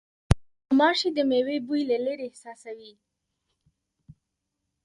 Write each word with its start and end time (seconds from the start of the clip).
غوماشې 0.67 1.09
د 1.15 1.19
مېوې 1.29 1.57
بوی 1.67 1.81
له 1.91 1.97
لېرې 2.05 2.25
احساسوي. 2.29 2.93